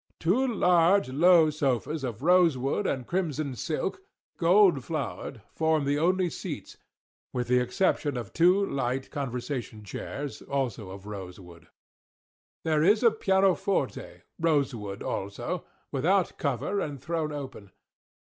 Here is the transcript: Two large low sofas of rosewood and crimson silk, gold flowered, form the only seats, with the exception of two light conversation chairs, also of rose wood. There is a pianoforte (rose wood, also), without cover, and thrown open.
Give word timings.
Two 0.19 0.47
large 0.47 1.09
low 1.09 1.51
sofas 1.51 2.03
of 2.03 2.23
rosewood 2.23 2.87
and 2.87 3.05
crimson 3.05 3.53
silk, 3.55 4.01
gold 4.35 4.83
flowered, 4.83 5.43
form 5.53 5.85
the 5.85 5.99
only 5.99 6.27
seats, 6.27 6.75
with 7.33 7.47
the 7.47 7.59
exception 7.59 8.17
of 8.17 8.33
two 8.33 8.65
light 8.65 9.11
conversation 9.11 9.83
chairs, 9.83 10.41
also 10.41 10.89
of 10.89 11.05
rose 11.05 11.39
wood. 11.39 11.67
There 12.63 12.81
is 12.83 13.03
a 13.03 13.11
pianoforte 13.11 14.23
(rose 14.39 14.73
wood, 14.73 15.03
also), 15.03 15.65
without 15.91 16.35
cover, 16.39 16.79
and 16.79 16.99
thrown 16.99 17.31
open. 17.31 17.69